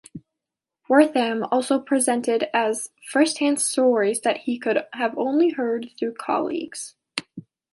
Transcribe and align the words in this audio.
Wertham 0.89 1.47
also 1.51 1.79
presented 1.79 2.49
as 2.55 2.89
firsthand 3.11 3.61
stories 3.61 4.21
that 4.21 4.37
he 4.37 4.57
could 4.57 4.83
have 4.93 5.15
only 5.15 5.51
heard 5.51 5.91
through 5.99 6.15
colleagues. 6.15 6.95